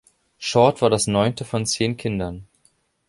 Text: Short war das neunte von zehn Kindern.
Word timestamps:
Short 0.39 0.81
war 0.81 0.89
das 0.89 1.05
neunte 1.05 1.45
von 1.45 1.67
zehn 1.67 1.95
Kindern. 1.95 2.47